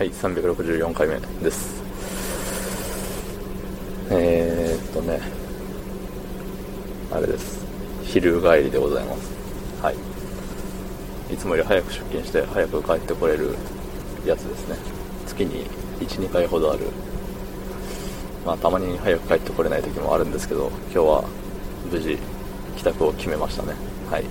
[0.00, 1.82] はい364回目です。
[4.08, 5.20] えー、っとね
[7.12, 7.62] あれです。
[8.04, 9.30] 昼帰りでございます。
[9.82, 11.34] はい。
[11.34, 13.54] いつもより早く出勤して早く帰ってこれる
[14.24, 14.76] やつですね。
[15.26, 15.66] 月に
[16.00, 16.86] 12回ほどある。
[18.46, 21.24] まあたまに早く帰ってこれない時もあるんですけど今日は
[21.92, 22.16] 無事
[22.78, 23.74] 帰宅を決めましたね。
[24.10, 24.24] はい。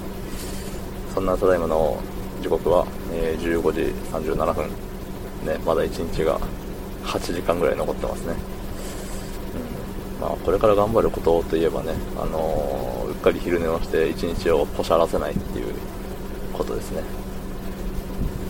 [1.14, 2.02] そんなただいまの
[2.42, 3.82] 時刻は、えー、15時
[4.12, 4.90] 37分。
[5.44, 6.40] ね、まだ1日が
[7.04, 8.34] 8時間ぐらい残ってますね、
[10.18, 10.22] うん。
[10.22, 15.74] まあ、これから頑張ることといえばね、あのー、うっかり昼寝をして1日をポシャらせないっていう
[16.54, 17.04] ことですね。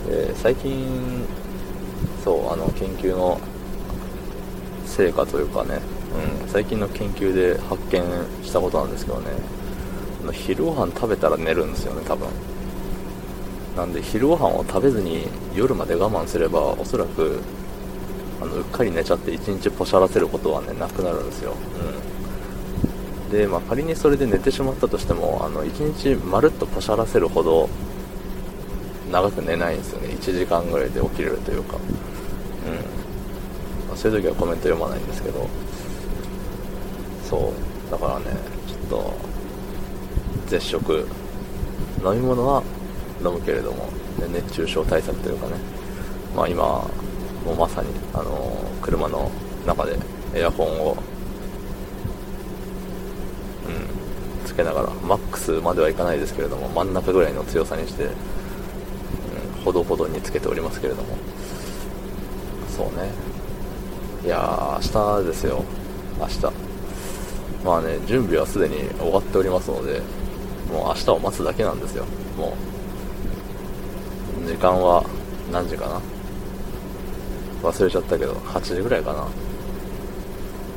[0.08, 1.24] で最近
[2.24, 3.40] そうあの研究の
[4.84, 5.78] 成果というかね、
[6.42, 8.02] うん、最近の研究で発見
[8.44, 9.30] したことなんですけどね
[10.32, 12.28] 昼ご飯食べたら寝るんですよね多分。
[13.80, 17.40] なんで昼ご飯を食べずに夜まで我慢すればおそらく
[18.42, 21.54] あのうっかり寝ちゃって1日ポシャらせることはねなくなるんですよ、
[23.24, 27.70] うん、で、まあ、仮にそれで寝てしまったとしてもあの1日まるっとポシャらせるほど
[29.10, 30.08] 長く寝ないんですよね。
[30.08, 31.80] 1時間ぐらいで起きれるというか、うん。
[33.88, 35.48] まあ、そういう時はコメント読まないんですけど。
[37.28, 37.52] そ
[37.88, 37.90] う。
[37.90, 38.26] だからね
[38.68, 39.14] ちょっと
[40.46, 41.08] 絶食。
[42.04, 42.62] 飲み物は
[43.24, 43.88] 飲むけれども、
[44.32, 45.52] 熱中症対策というかね、
[46.34, 46.64] まあ、今、
[47.44, 49.30] もうまさに、あのー、車の
[49.66, 49.96] 中で
[50.34, 50.96] エアコンを、
[53.66, 58.10] うん、つけながら、マックスまではいかないですけれども、真ん中ぐらいの強さにして、うん、
[59.64, 61.16] ほどほどにつけておりますけれども、
[62.76, 63.10] そうね、
[64.24, 65.64] いやー、明日ですよ、
[66.18, 66.52] 明日。
[67.64, 70.00] まあね、準備はすでに終わっておりますので、
[70.72, 72.04] もう明日を待つだけなんですよ、
[72.38, 72.79] もう。
[74.50, 75.04] 時間は
[75.52, 76.00] 何時かな？
[77.62, 79.28] 忘れちゃったけど8時ぐらいかな？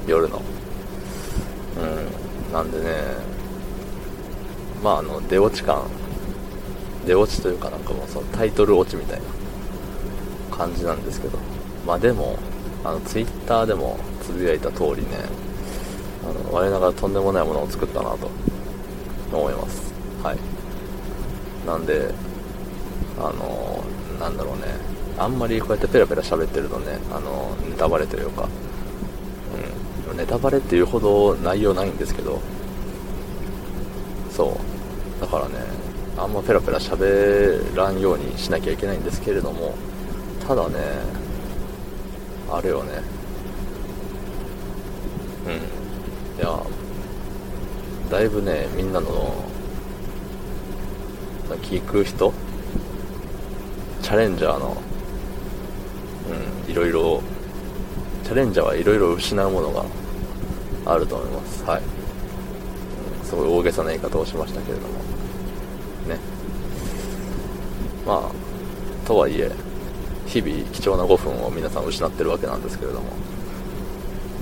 [0.05, 0.39] 夜の。
[1.77, 3.01] うんなんでね
[4.83, 5.81] まああの出落ち感。
[7.07, 9.25] 出落ちというかなんかもうそのタイトル落ちみたいな
[10.55, 11.39] 感じなんですけど。
[11.87, 12.37] まあでも
[12.83, 15.07] あのツイッターでもつぶやいた通りね
[16.23, 18.29] あの我ながらとんでもないものを作ったなと
[19.31, 19.91] 思います。
[20.21, 20.37] はい。
[21.65, 22.13] なんで
[23.19, 23.83] あの
[24.19, 24.63] なんだろうね。
[25.17, 28.49] あんまりこうやってペラペラ喋ってるとねあのネタバレというか、
[30.09, 32.41] うん、ネタバレっていうほど内容ないんですけど。
[34.31, 34.57] そ
[35.17, 35.21] う。
[35.21, 35.55] だからね
[36.17, 39.75] あんまペラペラ喋らんようにしなきゃいけないんですけれども。
[40.47, 40.75] ただね
[42.51, 43.01] あれよね。
[45.45, 46.39] うん。
[46.39, 46.59] いや
[48.09, 49.33] だいぶねみんなの
[51.61, 54.77] 聞く人ャレンジャーの、
[56.65, 57.21] うん、いろいろ、
[58.23, 59.85] チャレンジャーはいろいろ失うものが
[60.85, 61.63] あると思います。
[61.63, 61.81] はい。
[61.81, 64.93] うん、すごい大げさな言い方をしましたけれども。
[66.07, 66.19] ね。
[68.05, 69.51] まあ、とはいえ、
[70.27, 73.07] 日々貴重な5分を皆さん失ってるわけなんですけれども。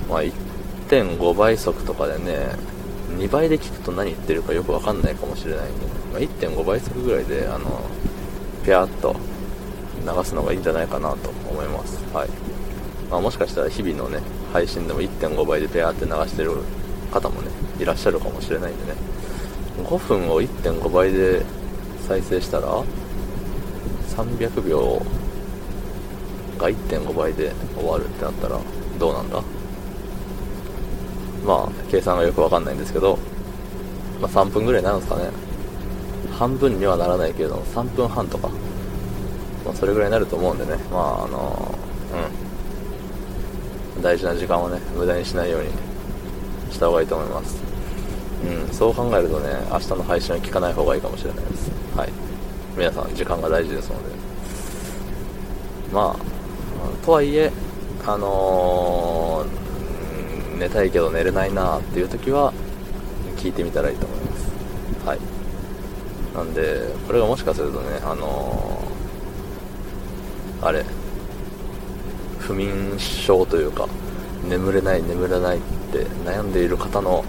[0.10, 2.56] まあ、1.5倍速とかでね、
[3.18, 7.82] 2倍で聞くと何言ってるかよくわかんないかもしれないんで、まあ、1.5倍速ぐらいで、あの、
[8.66, 9.16] ぴゃーっと
[10.02, 12.04] 流すのがいいんじゃないかなと思います。
[12.14, 12.30] はい。
[13.10, 14.20] まあ、もしかしたら日々のね、
[14.54, 16.52] 配信でも1.5倍でペアって流してる
[17.12, 18.94] 方もね、いらっしゃるかもしれないんでね。
[19.84, 21.44] 5分を1.5倍で
[22.08, 22.84] 再生したら、
[24.16, 25.02] 300秒
[26.58, 28.60] が1.5倍で終わるってなったら
[29.00, 29.42] どうなんだ？
[31.46, 33.18] まあ、計算がよくわかんないんですけど、
[34.22, 35.32] まあ、3分ぐらいになるんですかね。
[36.38, 38.50] 半分にはならないけれども、3分半とか
[39.66, 41.76] まあ、それぐらいになると思うんでね、まああの
[43.96, 45.70] うん、大事な時間をね、無駄にしないように
[46.72, 47.62] した方がいいと思います。
[48.44, 51.72] うん、そう考えるとね、明日の配信は聞かない方がいいかもしれないです。
[51.96, 52.10] はい。
[52.76, 54.16] 皆さん、時間が大事ですので。
[55.94, 57.52] まあ、とはいえ、
[58.08, 62.52] あのー、寝たいけど寝れないなっていう時は、
[63.38, 65.08] 聞いてみたらいいと思います。
[65.08, 65.20] はい。
[66.36, 69.01] なんで、これがもしかするとね、あのー
[70.62, 70.86] あれ。
[72.40, 73.88] 不眠症というか
[74.50, 75.62] 眠れない眠れないっ
[75.92, 77.24] て悩んでいる方の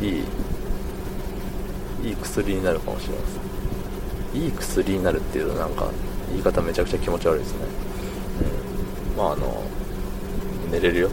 [0.00, 0.24] いい
[2.04, 3.20] いい薬になるかもしれま
[4.32, 4.42] せん。
[4.42, 5.90] いい薬になるっていうなんか
[6.30, 7.58] 言い方めちゃくちゃ気持ち悪いですね。
[9.12, 9.16] うん。
[9.16, 9.62] まああの
[10.70, 11.10] 寝れるよ。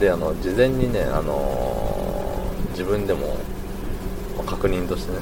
[0.00, 2.42] であの事前にねあの、
[2.72, 3.36] 自分でも
[4.44, 5.18] 確認としてね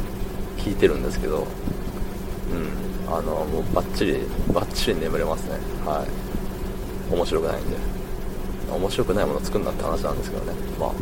[0.57, 1.47] 聞いてるんですけど
[2.53, 3.15] うん。
[3.15, 4.19] あのもうバッチリ
[4.53, 5.57] バッチリ眠れますね。
[5.85, 7.13] はい。
[7.15, 7.77] 面白くないんで。
[8.71, 10.53] 面白くないもの作るなって話なんですけどね。
[10.79, 10.93] まあ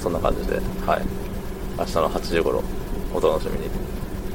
[0.00, 0.56] そんな感じで。
[0.86, 1.02] はい。
[1.78, 2.62] 明日の8時頃
[3.14, 3.70] お楽しみに。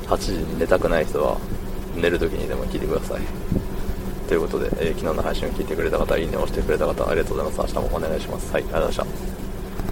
[0.08, 1.38] 8時に寝たくない人は
[1.96, 3.22] 寝る時にでも聞いてください。
[4.28, 7.76] ということで、えー昨日の配信を聞いてくれた方いいねを押してくれた方ありがとうございます。
[7.76, 8.52] 明日もお願いします。
[8.52, 9.35] はいありがとうございました。